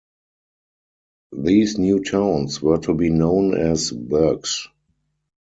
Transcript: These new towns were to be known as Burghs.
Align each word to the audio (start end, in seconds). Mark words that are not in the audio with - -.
These 1.37 1.77
new 1.77 2.03
towns 2.03 2.59
were 2.59 2.79
to 2.79 2.95
be 2.95 3.11
known 3.11 3.55
as 3.55 3.91
Burghs. 3.91 4.67